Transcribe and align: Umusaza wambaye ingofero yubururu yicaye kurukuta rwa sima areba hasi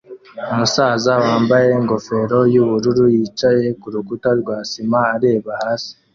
Umusaza 0.51 1.13
wambaye 1.25 1.67
ingofero 1.79 2.39
yubururu 2.53 3.05
yicaye 3.15 3.65
kurukuta 3.81 4.29
rwa 4.39 4.57
sima 4.69 4.99
areba 5.15 5.51
hasi 5.63 5.91